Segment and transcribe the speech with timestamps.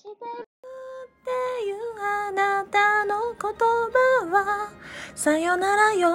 [0.00, 0.16] してるっ
[1.26, 1.30] て
[1.66, 4.70] いうあなたの言葉は
[5.14, 6.08] さよならよ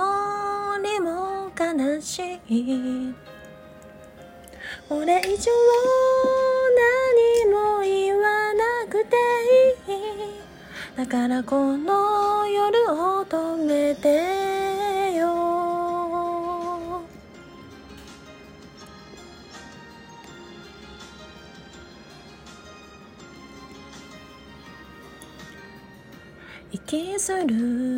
[0.81, 3.13] りも悲しい。
[4.89, 5.51] 俺以上
[7.45, 9.15] 何も言わなくて
[9.87, 10.41] いい。
[10.97, 14.44] だからこの夜を止めて。
[26.71, 27.55] 息する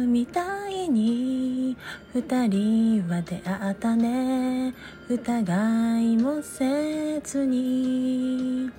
[0.08, 1.76] みたいに
[2.14, 4.74] 二人は出会ったね。
[5.10, 8.70] 疑いもせずに。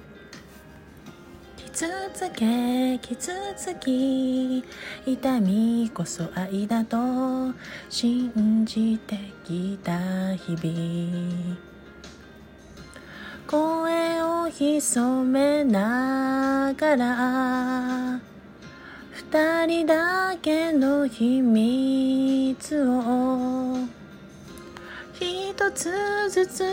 [1.56, 4.64] 傷つけ傷つき
[5.06, 6.96] 痛みこそ愛だと
[7.88, 11.56] 信じてきた日々。
[13.46, 18.07] 声を潜めながら
[19.30, 23.76] 二人だけの秘密を。
[25.12, 26.64] 一つずつ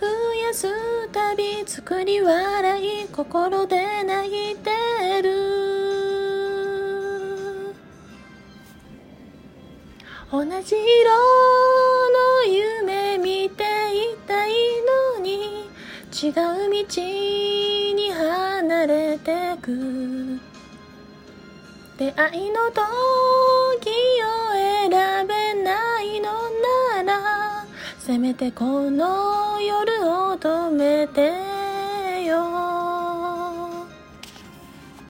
[0.00, 0.06] 増
[0.46, 0.66] やす
[1.12, 4.70] たび作り笑い心で泣いて
[5.22, 5.34] る。
[10.32, 11.10] 同じ色
[12.16, 14.52] の夢見ていたい
[15.18, 15.68] のに
[16.10, 20.40] 違う道に離れてく。
[22.00, 22.80] 出会いの時
[23.90, 24.90] を選
[25.26, 26.32] べないの
[27.02, 27.66] なら
[27.98, 31.59] せめてこの夜を止めて。